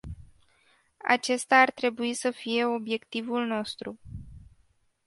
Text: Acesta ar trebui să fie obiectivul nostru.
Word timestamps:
Acesta 1.07 1.55
ar 1.59 1.71
trebui 1.71 2.13
să 2.13 2.31
fie 2.31 2.65
obiectivul 2.65 3.45
nostru. 3.47 3.99